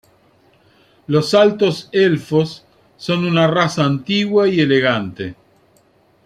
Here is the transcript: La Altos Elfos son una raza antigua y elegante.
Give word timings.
La 1.05 1.21
Altos 1.39 1.87
Elfos 1.91 2.65
son 2.97 3.23
una 3.23 3.45
raza 3.45 3.85
antigua 3.85 4.47
y 4.49 4.59
elegante. 4.59 5.35